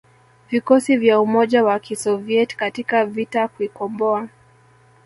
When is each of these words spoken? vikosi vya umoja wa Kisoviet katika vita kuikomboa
vikosi 0.51 0.97
vya 0.97 1.19
umoja 1.19 1.63
wa 1.63 1.79
Kisoviet 1.79 2.55
katika 2.55 3.05
vita 3.05 3.47
kuikomboa 3.47 4.27